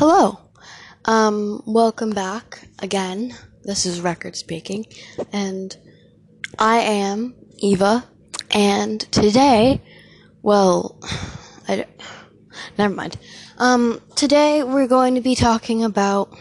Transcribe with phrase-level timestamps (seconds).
[0.00, 0.40] Hello.
[1.04, 3.34] Um, welcome back again.
[3.64, 4.86] This is Record speaking,
[5.30, 5.76] and
[6.58, 8.08] I am Eva.
[8.50, 9.82] And today,
[10.40, 10.98] well,
[11.68, 11.84] I
[12.78, 13.18] never mind.
[13.58, 16.34] Um, today we're going to be talking about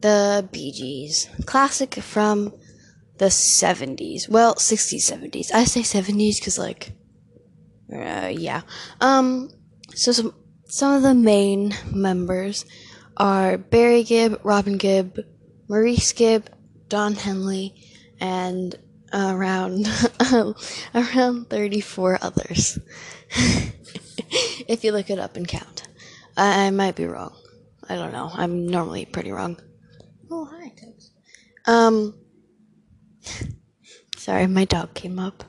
[0.00, 2.52] the Bee Gees, classic from
[3.18, 4.28] the 70s.
[4.28, 5.52] Well, 60s, 70s.
[5.52, 6.92] I say 70s because, like,
[7.92, 8.60] uh, yeah.
[9.00, 9.50] Um,
[9.92, 10.34] so some
[10.74, 12.64] some of the main members
[13.16, 15.20] are Barry Gibb, Robin Gibb,
[15.68, 16.50] Maurice Gibb,
[16.88, 17.76] Don Henley,
[18.18, 18.74] and
[19.12, 19.86] around
[20.94, 22.80] around 34 others.
[24.66, 25.86] if you look it up and count.
[26.36, 27.36] I, I, might be wrong.
[27.88, 28.32] I don't know.
[28.34, 29.60] I'm normally pretty wrong.
[30.28, 31.12] Oh, hi, Tubbs.
[31.66, 32.18] Um
[34.16, 35.44] Sorry, my dog came up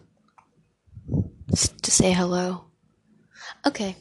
[1.49, 2.65] to say hello.
[3.65, 3.95] Okay.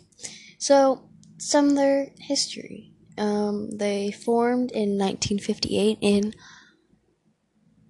[0.58, 1.10] So,
[1.44, 2.90] some of their history.
[3.18, 6.34] Um, they formed in 1958 in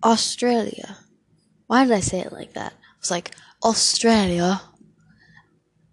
[0.03, 0.99] Australia.
[1.69, 2.73] Why did I say it like that?
[2.73, 3.31] I was like,
[3.63, 4.61] Australia.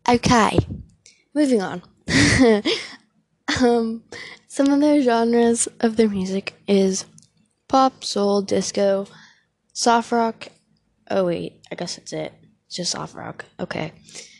[0.09, 0.57] Okay,
[1.35, 1.83] moving on.
[3.61, 4.03] um,
[4.47, 7.05] some of their genres of their music is
[7.67, 9.05] pop, soul, disco,
[9.71, 10.47] soft rock.
[11.11, 12.33] Oh wait, I guess that's it.
[12.65, 13.45] It's just soft rock.
[13.59, 13.93] Okay.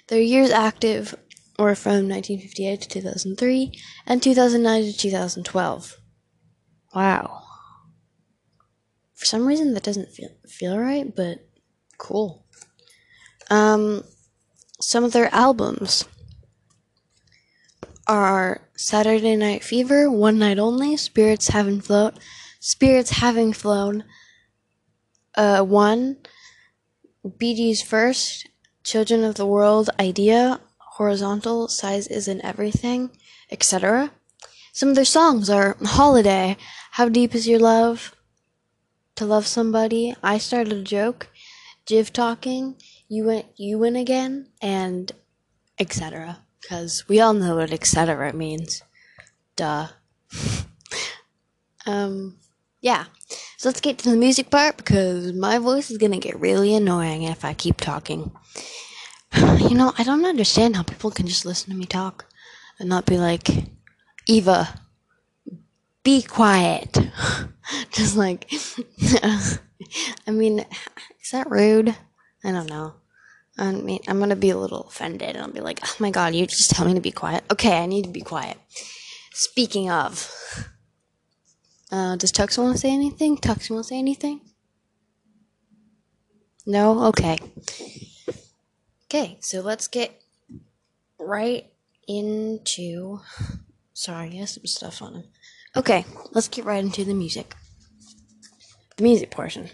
[0.07, 1.15] Their years active
[1.61, 5.97] were from 1958 to 2003 and 2009 to 2012.
[6.93, 7.43] Wow.
[9.15, 11.47] For some reason that doesn't feel feel right, but
[11.97, 12.45] cool.
[13.49, 14.03] Um
[14.79, 16.05] some of their albums
[18.07, 22.15] are Saturday Night Fever, One Night Only, Spirits Having Float,
[22.59, 24.03] Spirits Having Flown,
[25.35, 26.17] uh, One,
[27.39, 28.49] Gees First,
[28.83, 30.59] Children of the World, Idea,
[30.91, 33.11] horizontal, size isn't everything,
[33.49, 34.11] etc.
[34.73, 36.57] Some of their songs are Holiday,
[36.91, 38.15] How Deep Is Your Love,
[39.15, 41.29] To Love Somebody, I Started a Joke,
[41.85, 42.75] Jive Talking,
[43.07, 45.11] You Win, you win Again, and
[45.79, 46.39] etc.
[46.61, 48.33] Because we all know what etc.
[48.33, 48.83] means.
[49.55, 49.87] Duh.
[51.85, 52.37] um,
[52.81, 53.05] yeah.
[53.57, 57.23] So let's get to the music part because my voice is gonna get really annoying
[57.23, 58.31] if I keep talking.
[59.69, 62.25] You know, I don't understand how people can just listen to me talk
[62.79, 63.47] and not be like,
[64.27, 64.81] Eva,
[66.03, 66.97] be quiet.
[67.91, 68.51] just like,
[69.23, 70.65] I mean,
[71.21, 71.95] is that rude?
[72.43, 72.95] I don't know.
[73.57, 76.33] I mean, I'm gonna be a little offended and I'll be like, oh my god,
[76.35, 77.43] you just tell me to be quiet.
[77.51, 78.57] Okay, I need to be quiet.
[79.33, 80.67] Speaking of,
[81.91, 83.37] uh, does Tux want to say anything?
[83.37, 84.41] Tux want to say anything?
[86.65, 87.05] No?
[87.05, 87.37] Okay.
[89.13, 90.23] Okay, so let's get
[91.19, 91.65] right
[92.07, 93.19] into.
[93.91, 95.23] Sorry, I have some stuff on him.
[95.75, 97.53] Okay, let's get right into the music.
[98.95, 99.69] The music portion.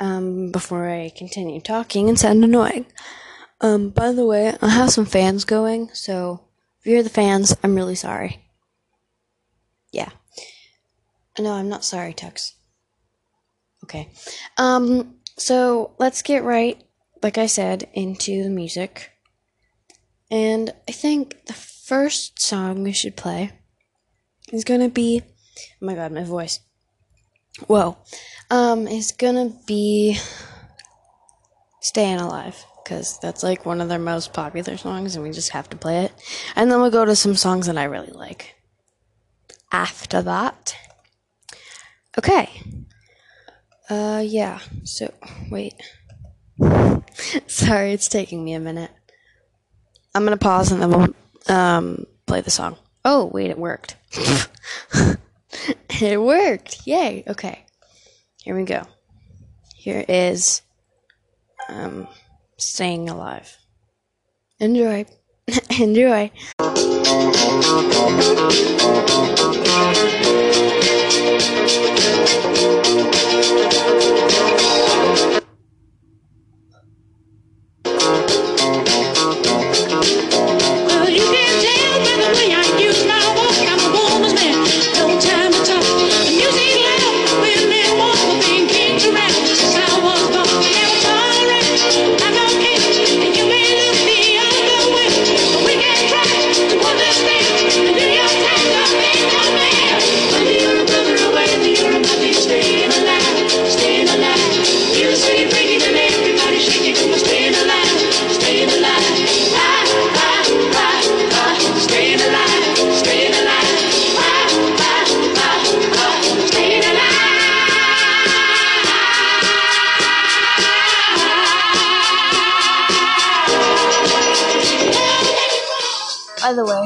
[0.00, 2.86] Um, before I continue talking and sound annoying.
[3.60, 6.40] Um, by the way, I have some fans going, so
[6.80, 8.48] if you're the fans, I'm really sorry.
[9.92, 10.08] Yeah.
[11.38, 12.52] No, I'm not sorry, Tux.
[13.84, 14.08] Okay.
[14.56, 16.82] Um, so let's get right
[17.22, 19.12] like I said, into the music.
[20.30, 23.52] And I think the first song we should play
[24.52, 26.60] is gonna be oh my god, my voice.
[27.66, 27.98] Whoa.
[28.50, 30.18] Um, is gonna be
[31.80, 32.64] Staying Alive.
[32.82, 36.04] Because that's like one of their most popular songs, and we just have to play
[36.04, 36.12] it.
[36.56, 38.56] And then we'll go to some songs that I really like.
[39.70, 40.76] After that.
[42.18, 42.50] Okay.
[43.88, 44.58] Uh, yeah.
[44.82, 45.12] So,
[45.50, 45.74] wait.
[47.46, 48.90] Sorry, it's taking me a minute.
[50.14, 51.14] I'm gonna pause and then we'll
[51.48, 52.76] um, play the song.
[53.04, 53.96] Oh, wait, it worked.
[56.00, 56.86] it worked!
[56.86, 57.24] Yay!
[57.26, 57.64] Okay,
[58.42, 58.86] here we go.
[59.74, 60.62] Here is
[61.68, 62.06] um,
[62.56, 63.56] Staying Alive.
[64.60, 65.04] Enjoy.
[65.80, 66.30] Enjoy.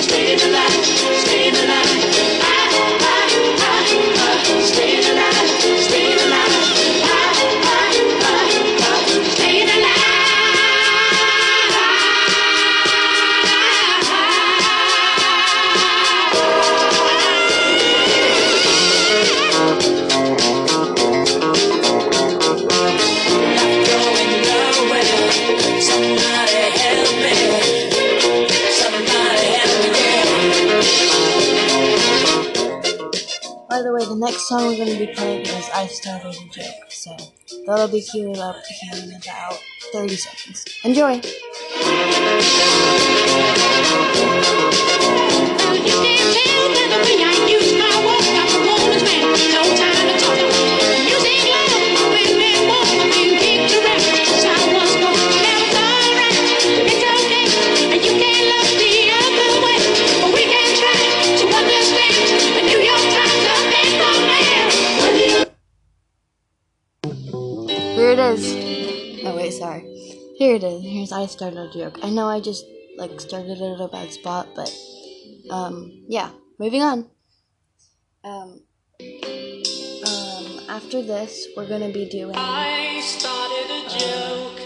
[0.00, 1.39] By
[35.98, 37.16] playing is Started a Joke, so
[37.66, 39.58] that'll be queued up here in about
[39.92, 40.64] 30 seconds.
[40.84, 41.20] Enjoy!
[70.40, 70.82] Here it is.
[70.82, 71.98] Here's I started a joke.
[72.02, 72.64] I know I just
[72.96, 74.74] like started it at a bad spot, but
[75.50, 76.30] um yeah.
[76.58, 77.10] Moving on.
[78.24, 78.62] Um
[79.02, 84.60] um after this we're gonna be doing I started a joke.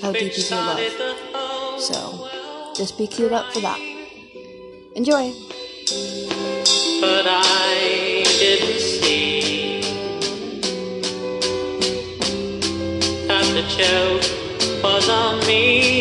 [0.00, 1.80] How Deep Is Your Love.
[1.80, 3.80] So just be queued up for that.
[4.94, 5.32] Enjoy!
[7.00, 9.80] But I didn't see
[13.26, 14.35] that the joke
[14.82, 15.95] was on me.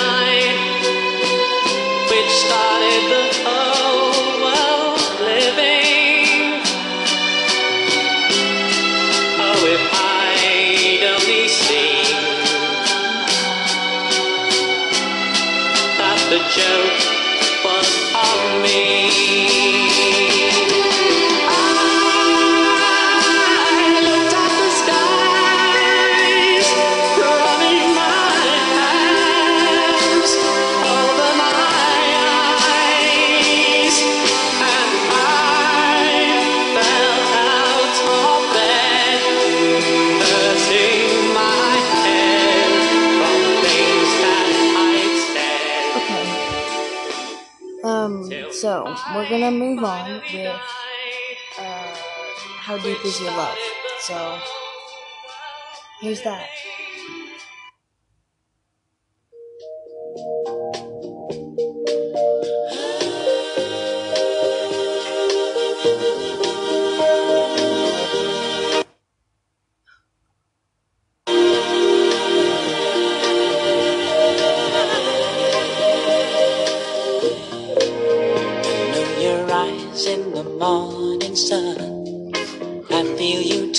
[0.00, 0.29] Finally
[52.82, 53.58] Deep Is Your Love.
[54.00, 54.38] So
[56.00, 56.48] here's that.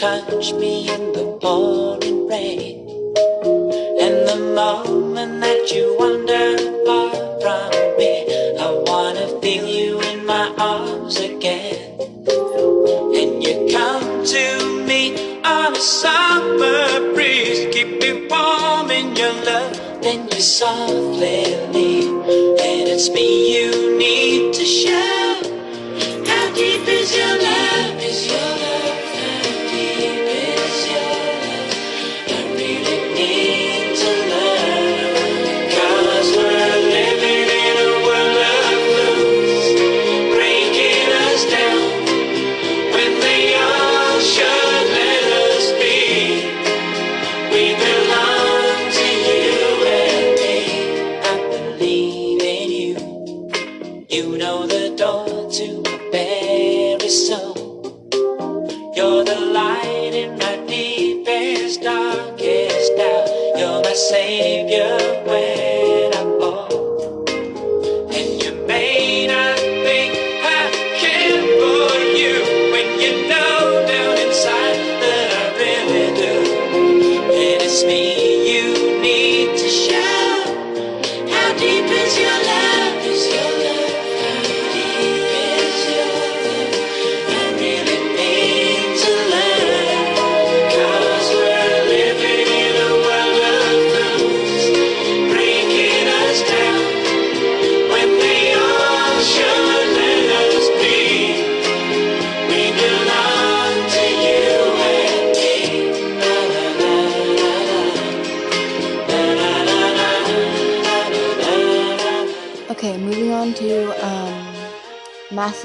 [0.01, 1.90] Touch me in the pouring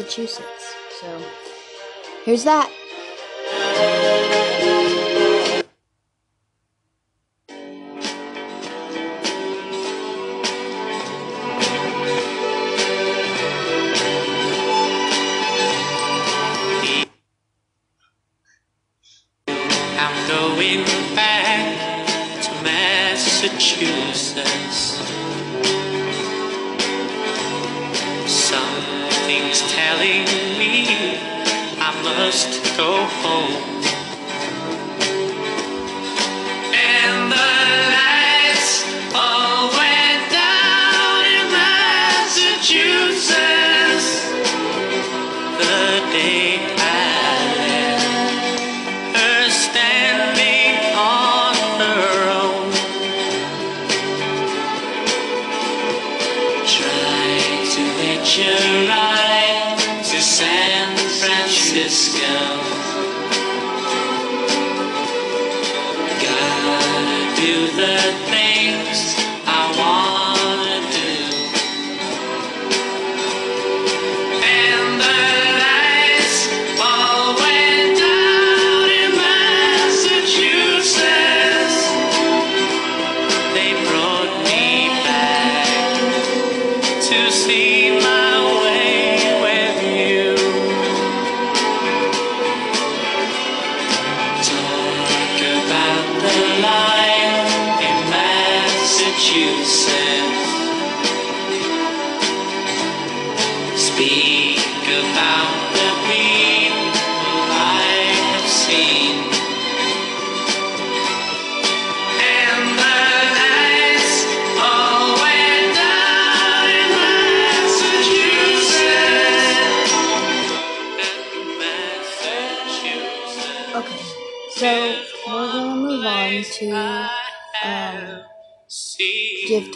[0.06, 0.74] Massachusetts.
[1.00, 1.08] So
[2.24, 2.70] here's that.
[19.98, 20.84] I'm going
[21.16, 24.95] back to Massachusetts.
[30.06, 31.18] me
[31.80, 33.75] I must go home.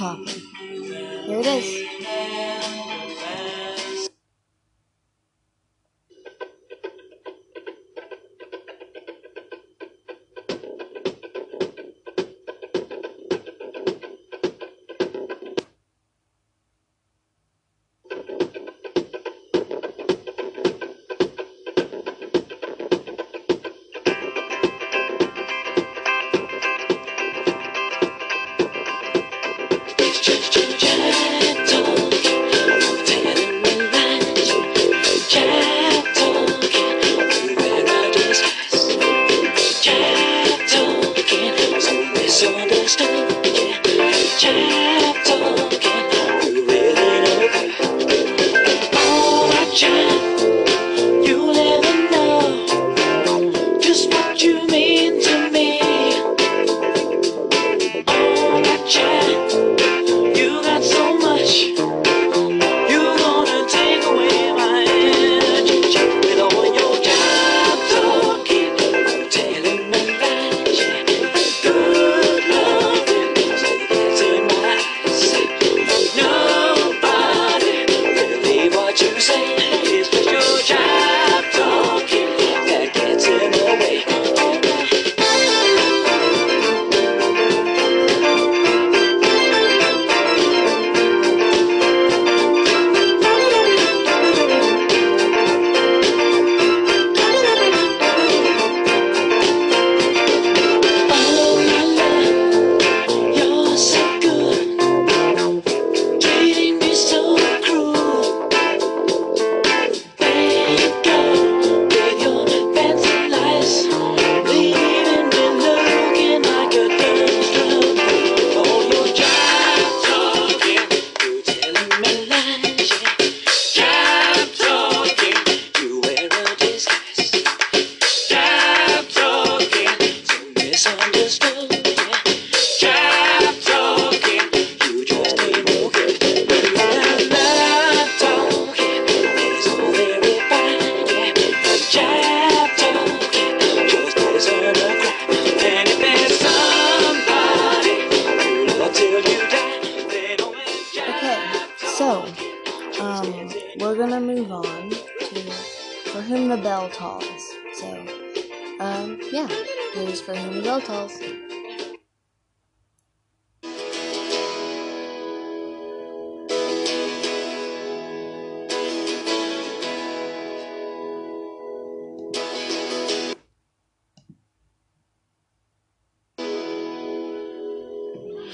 [0.01, 0.43] talking.
[1.27, 2.90] Here it is.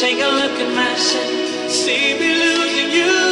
[0.00, 3.27] Take a look at myself, see me losing you.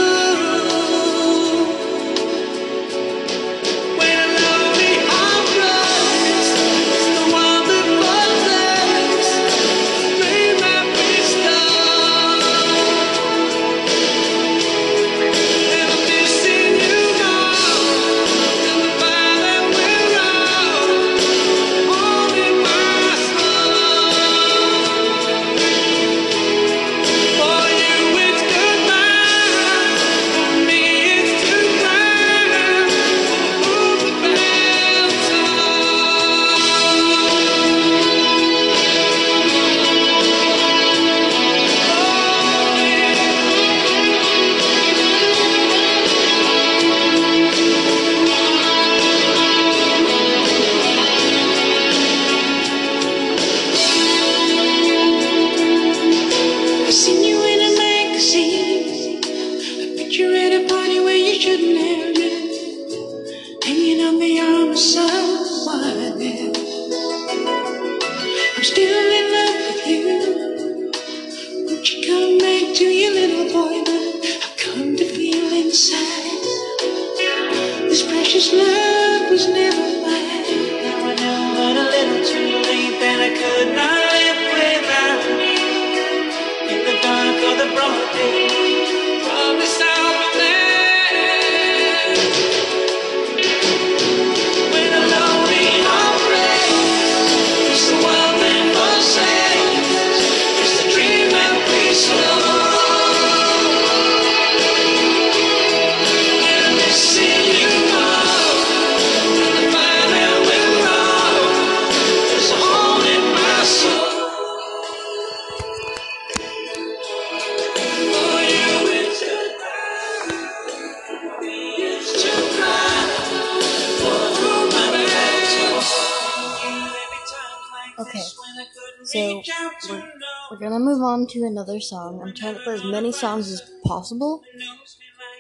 [130.96, 132.20] move on to another song.
[132.22, 134.42] I'm trying to play as many songs as possible.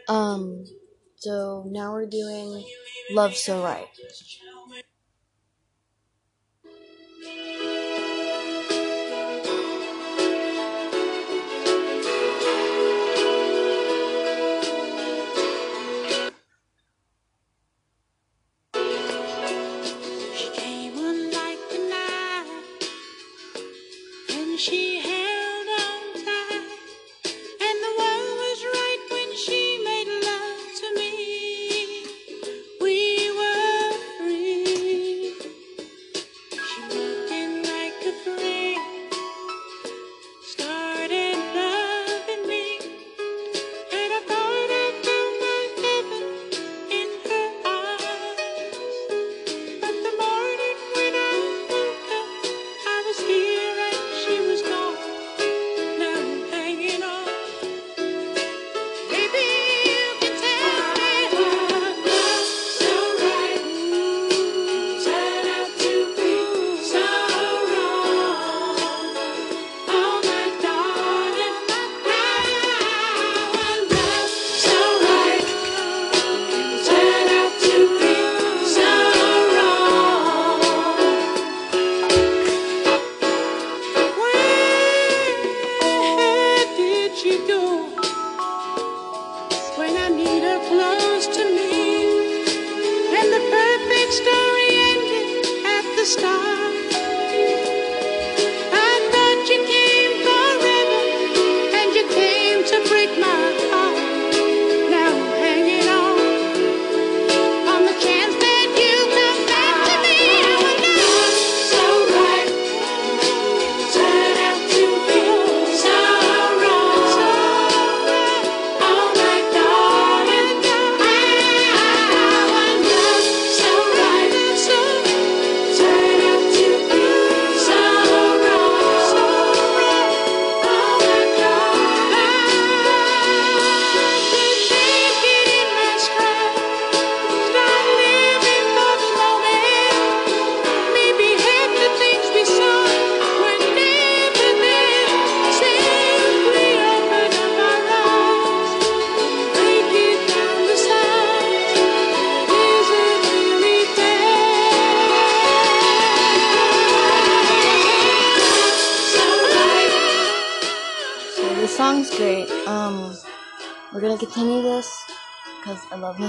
[0.08, 0.64] Um,
[1.16, 2.64] so now we're doing
[3.10, 3.88] Love So Right.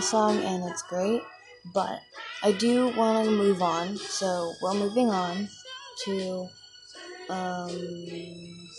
[0.08, 1.22] Song and it's great.
[1.74, 2.00] But
[2.44, 5.50] I do want to move on, so we're moving on
[6.06, 6.48] to
[7.30, 8.70] um,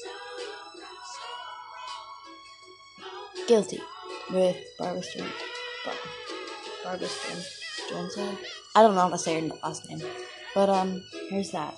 [3.46, 3.80] Guilty
[4.32, 5.32] with Barbara Streisand.
[5.84, 5.94] Bar-
[6.84, 7.08] Barbara.
[7.08, 8.38] Streisand?
[8.74, 10.00] I don't know how to say her last name,
[10.54, 11.74] but um, here's that.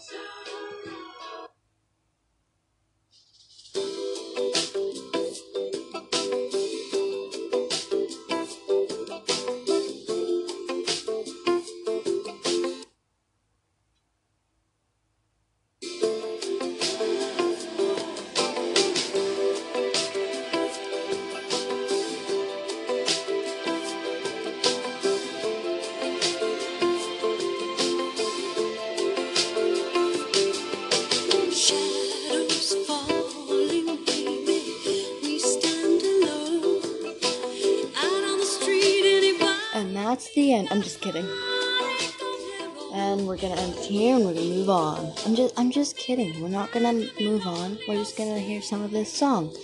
[43.60, 45.12] And here and we're gonna move on.
[45.26, 46.40] I'm just I'm just kidding.
[46.40, 47.76] We're not gonna move on.
[47.86, 49.54] We're just gonna hear some of this song.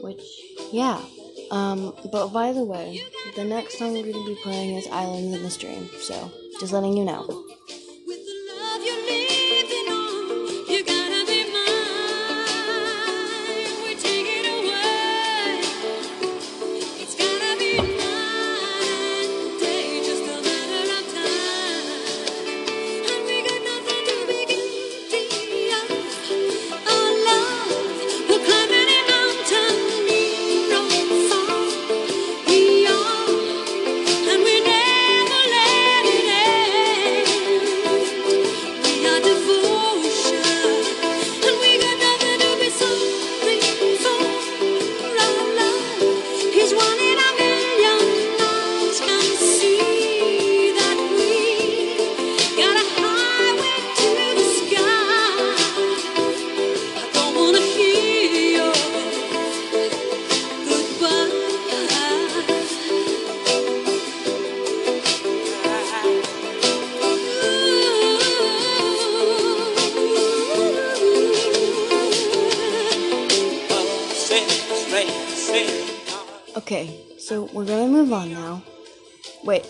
[0.00, 0.20] Which
[0.72, 1.00] yeah.
[1.52, 3.04] Um but by the way,
[3.36, 5.88] the next song we're gonna be playing is Islands in the Stream.
[6.00, 6.28] So
[6.58, 7.35] just letting you know.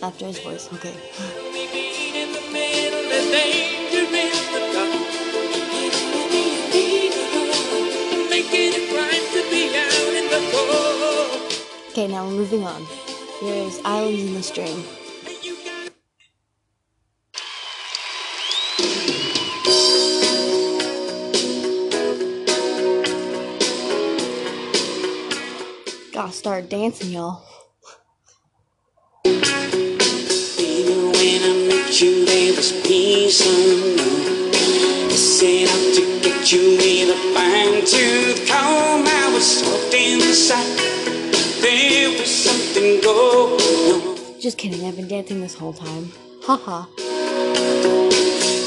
[0.06, 0.94] After his voice, okay.
[11.90, 12.86] Okay, now we're moving on.
[13.40, 14.84] Here is Islands in the Stream.
[26.12, 27.55] Gotta start dancing, y'all.
[33.46, 34.50] Peace unknown.
[35.10, 39.06] I set out to get you with a fine tooth comb.
[39.06, 40.78] I was soft inside.
[41.60, 44.40] There was something going on.
[44.40, 46.12] Just kidding, I've been dancing this whole time.
[46.42, 46.86] Haha.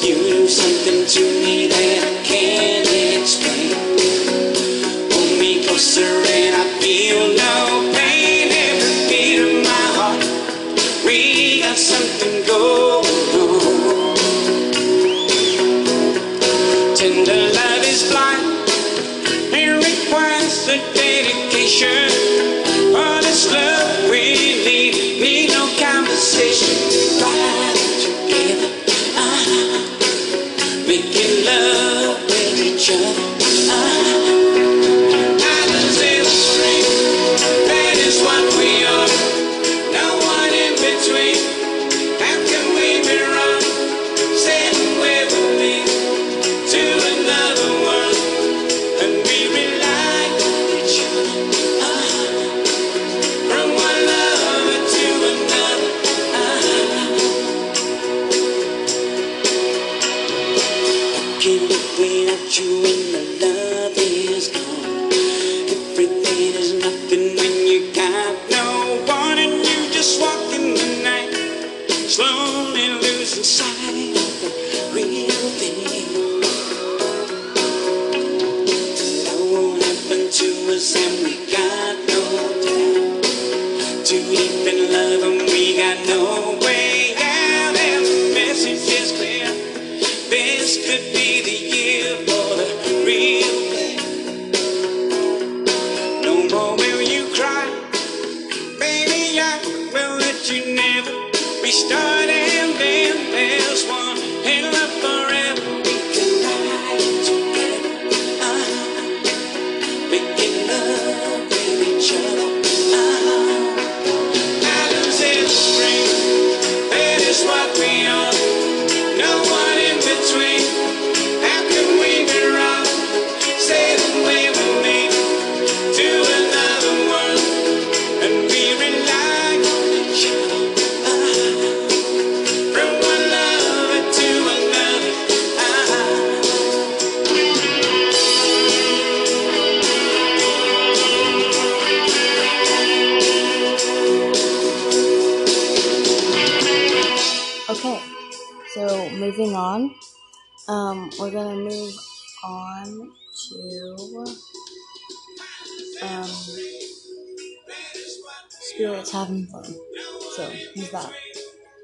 [0.02, 2.88] You do something to me that I can't
[3.22, 3.76] explain.
[5.12, 7.79] Pull me closer and I feel no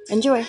[0.09, 0.45] Enjoy.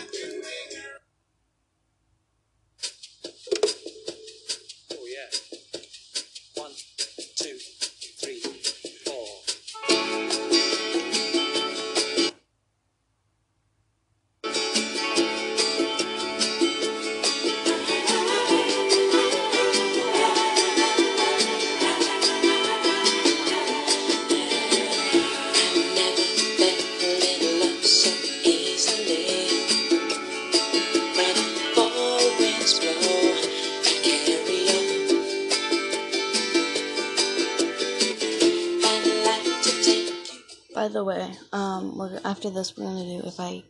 [40.96, 43.62] the way, um, we're, after this, we're gonna do if I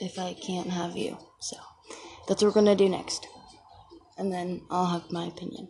[0.00, 1.18] if I can't have you.
[1.40, 1.56] So
[2.26, 3.28] that's what we're gonna do next,
[4.16, 5.68] and then I'll have my opinion.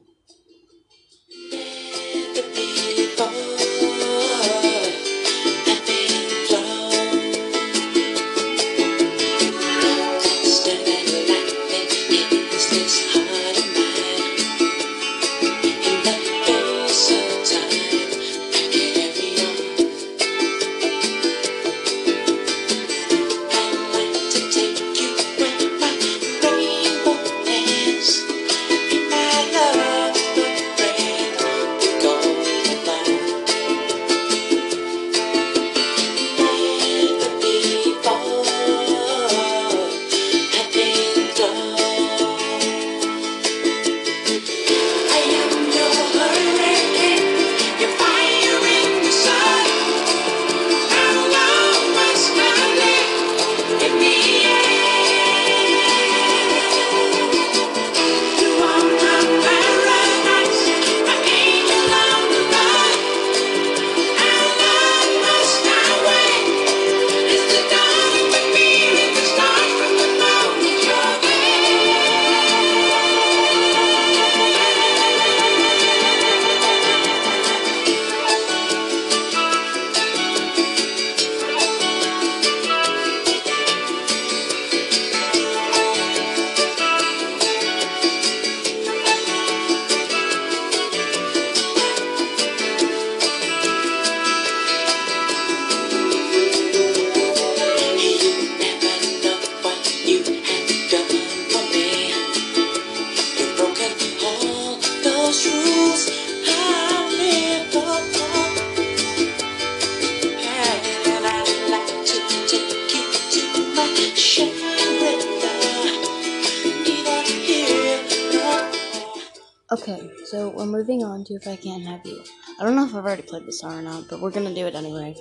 [119.70, 122.24] Okay, so we're moving on to If I Can't Have You.
[122.58, 124.66] I don't know if I've already played this song or not, but we're gonna do
[124.66, 125.14] it anyway.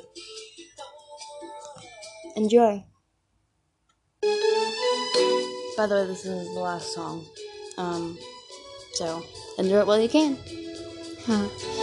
[2.38, 2.82] Enjoy!
[5.76, 7.26] By the way, this is the last song.
[7.78, 8.18] Um,
[8.94, 9.22] so,
[9.58, 10.38] enjoy it while you can.
[11.26, 11.77] Huh.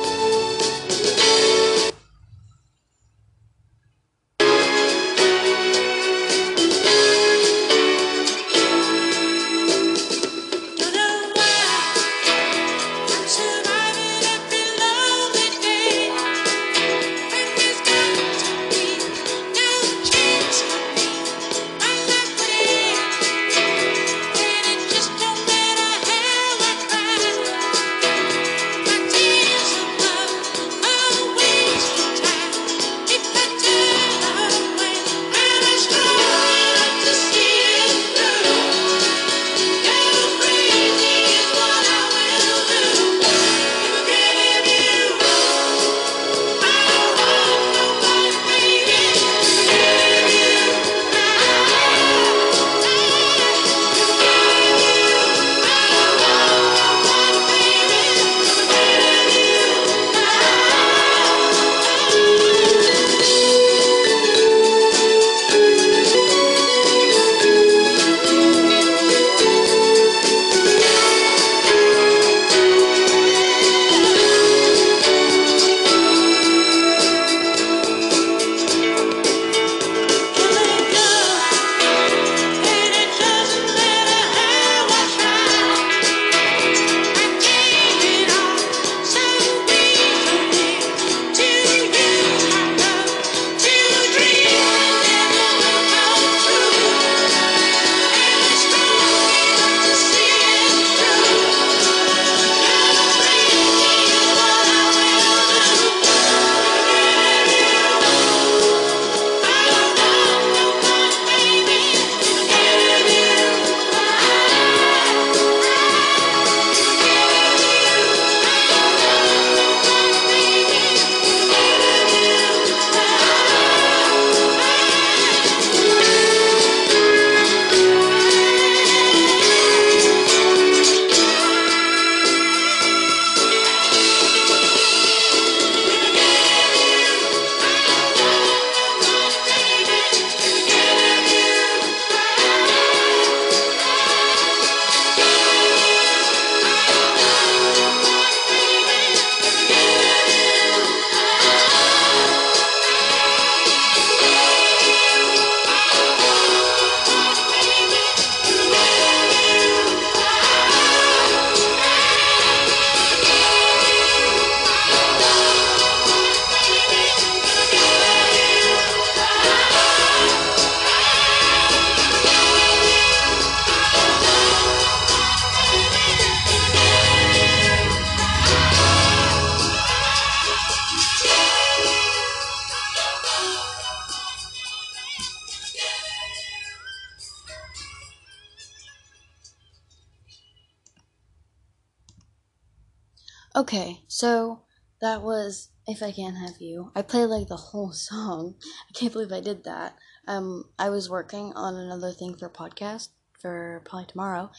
[195.95, 196.91] If I Can't Have You.
[196.97, 198.57] I played like the whole song.
[198.91, 199.95] I can't believe I did that.
[200.27, 204.51] Um, I was working on another thing for podcast for probably tomorrow.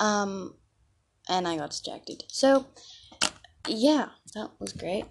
[0.00, 0.56] Um,
[1.28, 2.24] and I got distracted.
[2.26, 2.66] So,
[3.68, 5.04] yeah, that was great.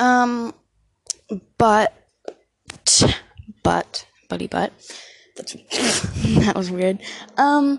[0.00, 0.52] Um,
[1.58, 1.94] but,
[3.62, 4.72] but, buddy, but,
[5.36, 5.52] that's,
[6.44, 6.98] that was weird.
[7.36, 7.78] Um,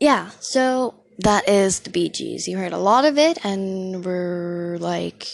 [0.00, 2.48] yeah, so that is the Bee Gees.
[2.48, 5.28] You heard a lot of it, and we're like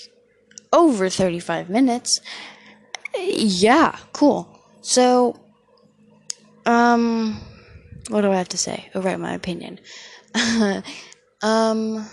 [0.73, 2.21] over 35 minutes.
[3.17, 4.49] Yeah, cool.
[4.83, 5.39] So,
[6.67, 7.41] um,
[8.09, 8.91] what do I have to say?
[8.95, 9.81] Oh, right, my opinion.
[11.43, 12.07] um,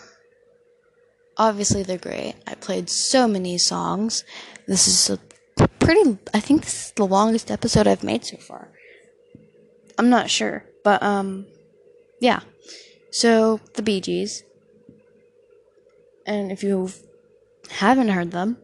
[1.37, 2.35] obviously they're great.
[2.47, 4.23] I played so many songs.
[4.67, 8.69] This is a pretty, I think this is the longest episode I've made so far.
[9.97, 11.45] I'm not sure, but, um,
[12.19, 12.41] yeah.
[13.11, 14.43] So, the Bee Gees.
[16.25, 16.89] And if you
[17.69, 18.57] haven't heard them,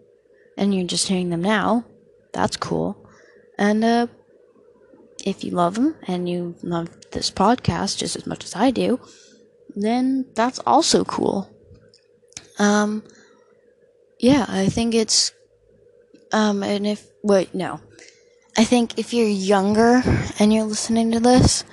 [0.57, 1.85] and you're just hearing them now,
[2.33, 2.97] that's cool.
[3.57, 4.07] And, uh,
[5.25, 8.99] if you love them and you love this podcast just as much as I do,
[9.75, 11.49] then that's also cool.
[12.57, 13.03] Um,
[14.19, 15.31] yeah, I think it's,
[16.31, 17.79] um, and if, wait, no.
[18.57, 20.01] I think if you're younger
[20.39, 21.63] and you're listening to this,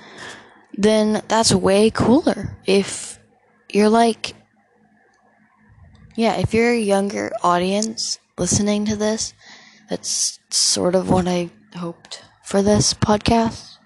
[0.73, 2.57] then that's way cooler.
[2.65, 3.19] If
[3.71, 4.33] you're like,
[6.19, 9.33] yeah, if you're a younger audience listening to this,
[9.89, 13.77] that's sort of what I hoped for this podcast.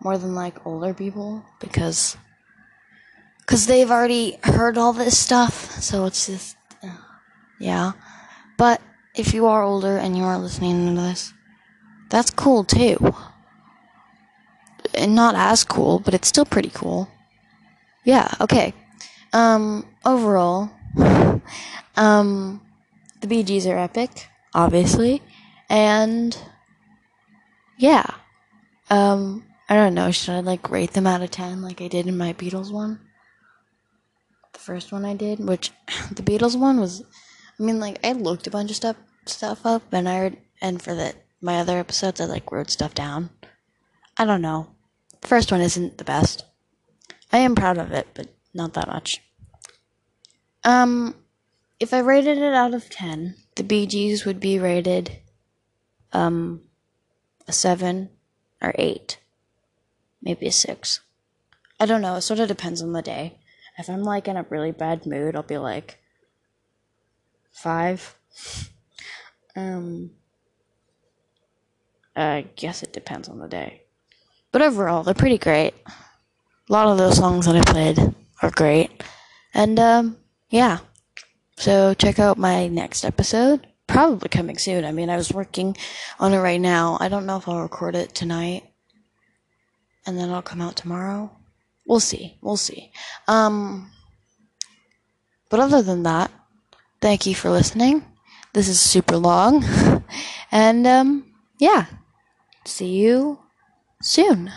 [0.00, 2.16] More than like older people because
[3.40, 6.96] because they've already heard all this stuff so it's just uh,
[7.58, 7.92] yeah.
[8.56, 8.80] But
[9.16, 11.32] if you are older and you are listening to this
[12.08, 13.16] that's cool too.
[14.94, 17.08] And not as cool but it's still pretty cool.
[18.04, 18.74] Yeah okay.
[19.32, 20.70] Um overall
[21.96, 22.60] um
[23.20, 25.22] the bee gees are epic obviously
[25.68, 26.36] and
[27.78, 28.06] yeah.
[28.90, 30.10] Um, I don't know.
[30.10, 33.00] Should I like rate them out of 10 like I did in my Beatles one?
[34.52, 35.72] The first one I did, which
[36.12, 37.02] the Beatles one was,
[37.58, 40.94] I mean, like I looked a bunch of stuff stuff up, and I and for
[40.94, 43.30] the my other episodes, I like wrote stuff down.
[44.16, 44.68] I don't know.
[45.22, 46.44] First one isn't the best.
[47.32, 49.20] I am proud of it, but not that much.
[50.64, 51.14] Um,
[51.78, 55.18] if I rated it out of 10, the Bee Gees would be rated,
[56.12, 56.62] um,
[57.46, 58.10] a seven
[58.62, 59.18] or eight,
[60.22, 61.00] maybe a six.
[61.78, 62.14] I don't know.
[62.16, 63.38] It sort of depends on the day.
[63.76, 65.98] If I'm like in a really bad mood, I'll be like
[67.52, 68.16] five.
[69.56, 70.12] Um,
[72.16, 73.82] I guess it depends on the day.
[74.52, 75.74] But overall, they're pretty great.
[75.86, 79.02] A lot of those songs that I played are great.
[79.52, 80.16] And, um,
[80.54, 80.78] yeah.
[81.56, 83.66] So check out my next episode.
[83.88, 84.84] Probably coming soon.
[84.84, 85.76] I mean, I was working
[86.20, 86.96] on it right now.
[87.00, 88.62] I don't know if I'll record it tonight.
[90.06, 91.36] And then it'll come out tomorrow.
[91.86, 92.38] We'll see.
[92.40, 92.92] We'll see.
[93.26, 93.90] Um,
[95.50, 96.30] but other than that,
[97.00, 98.04] thank you for listening.
[98.52, 99.64] This is super long.
[100.52, 101.86] and, um, yeah.
[102.64, 103.40] See you
[104.00, 104.52] soon.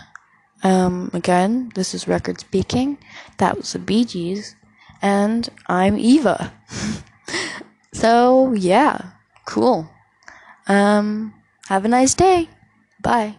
[0.63, 2.99] Um, again, this is Record Speaking.
[3.39, 4.55] That was the Bee Gees.
[5.01, 6.53] And I'm Eva.
[7.93, 9.11] so, yeah.
[9.45, 9.89] Cool.
[10.67, 11.33] Um,
[11.67, 12.49] have a nice day.
[13.01, 13.37] Bye.